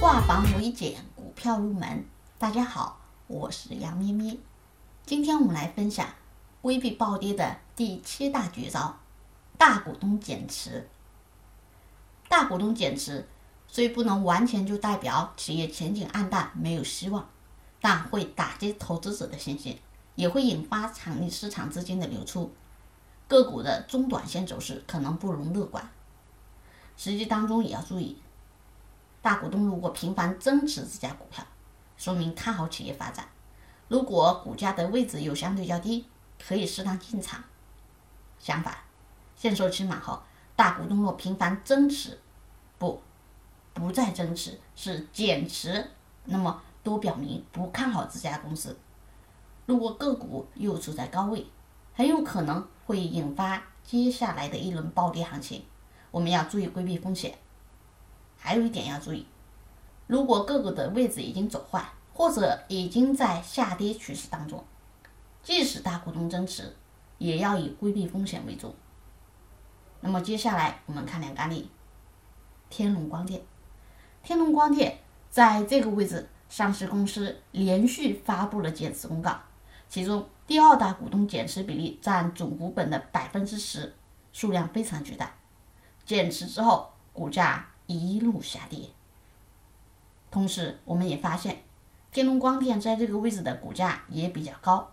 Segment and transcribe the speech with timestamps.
[0.00, 2.06] 化繁为简，股票入门。
[2.38, 4.34] 大家好，我是杨咩咩。
[5.04, 6.08] 今天我们来分享
[6.62, 8.98] 规避暴跌的第七大绝招：
[9.58, 10.88] 大股东减持。
[12.30, 13.28] 大股东减持
[13.68, 17.28] 虽不能完全就代表企业前景暗淡、没有希望，
[17.82, 19.78] 但会打击投资者的信心，
[20.14, 22.50] 也会引发场内市场资金的流出，
[23.28, 25.86] 个股的中短线走势可能不容乐观。
[26.96, 28.16] 实际当中也要注意，
[29.22, 31.44] 大股东如果频繁增持这家股票，
[31.96, 33.24] 说明看好企业发展；
[33.88, 36.06] 如果股价的位置又相对较低，
[36.42, 37.44] 可以适当进场。
[38.38, 38.74] 相反，
[39.36, 40.22] 限售期满后，
[40.56, 42.18] 大股东若频繁增持，
[42.78, 43.02] 不，
[43.74, 45.90] 不再增持，是减持，
[46.24, 48.78] 那么都表明不看好这家公司。
[49.66, 51.46] 如果个股又处在高位，
[51.92, 55.62] 很有可能会引发接下来的一轮暴跌行情。
[56.10, 57.36] 我们要注意规避风险，
[58.42, 59.26] 还有一点要注意，
[60.06, 64.64] 如果个股的位置已经走坏，或者已经在下跌趋势当中，
[65.42, 66.74] 即使大股东增持，
[67.18, 68.74] 也要以规避风险为主。
[70.00, 71.70] 那么接下来我们看两个案例，
[72.70, 73.42] 天龙光电，
[74.22, 79.38] 天龙光电在这个位置，上市公司连续发布了减持公告，
[79.88, 83.94] 其中第二大股东减持比例占总股本的百分之十，
[84.32, 85.30] 数量非常巨大。
[86.06, 88.90] 减持之后，股价一路下跌。
[90.30, 91.62] 同时，我们也发现，
[92.12, 94.92] 天龙光电在这个位置的股价也比较高，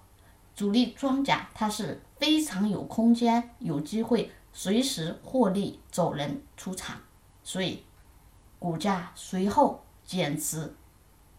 [0.56, 6.98] 主力庄家它是非常有空间、有机会随时获利走人出场，
[7.44, 7.84] 所以
[8.58, 10.74] 股价随后减持，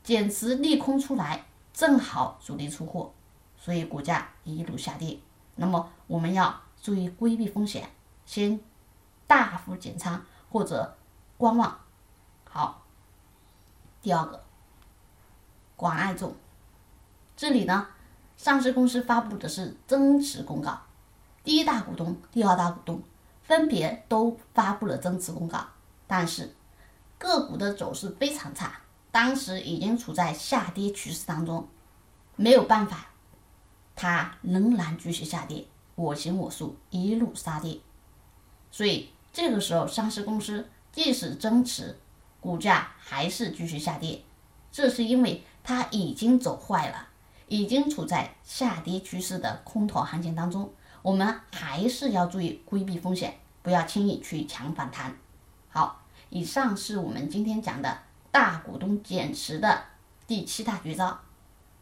[0.02, 3.12] 减持利空出来，正好主力出货，
[3.56, 5.18] 所以股价一路下跌。
[5.56, 7.90] 那么我们要注意规避风险，
[8.24, 8.60] 先。
[9.26, 10.96] 大幅减仓或者
[11.38, 11.78] 观望，
[12.50, 12.84] 好。
[14.02, 14.44] 第二个，
[15.76, 16.34] 广爱众，
[17.36, 17.86] 这里呢，
[18.36, 20.80] 上市公司发布的是增持公告，
[21.44, 23.00] 第一大股东、第二大股东
[23.42, 25.64] 分别都发布了增持公告，
[26.08, 26.56] 但是
[27.18, 28.80] 个股的走势非常差，
[29.12, 31.68] 当时已经处在下跌趋势当中，
[32.34, 33.06] 没有办法，
[33.94, 37.78] 它仍然继续下跌，我行我素，一路杀跌，
[38.72, 39.10] 所以。
[39.30, 41.96] 这个时候，上市公司即使增持，
[42.40, 44.22] 股价还是继续下跌，
[44.72, 47.08] 这是因为它已经走坏了，
[47.46, 50.72] 已经处在下跌趋势的空头行情当中。
[51.02, 55.16] 我们还是要注意规避风险，不要轻易去抢反弹。
[55.68, 57.98] 好，以上是我们今天讲的
[58.30, 59.84] 大股东减持的
[60.26, 61.18] 第七大绝招。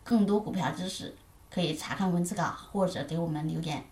[0.05, 1.17] 更多股票知识
[1.51, 3.85] 可以查看文字稿或者给我们留言。